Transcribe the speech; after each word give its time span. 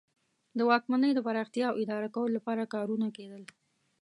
د 0.57 0.59
واکمنۍ 0.69 1.11
د 1.15 1.19
پراختیا 1.27 1.65
او 1.69 1.75
اداره 1.83 2.09
کولو 2.15 2.35
لپاره 2.37 2.71
کارونه 2.73 3.07
کیدل. 3.17 3.43